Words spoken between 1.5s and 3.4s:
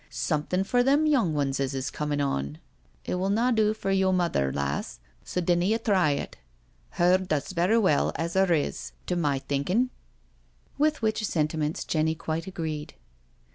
as is coming on— but it will